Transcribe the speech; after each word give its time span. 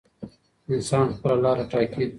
انسان 0.73 1.05
خپله 1.15 1.37
لاره 1.43 1.63
ټاکي. 1.71 2.03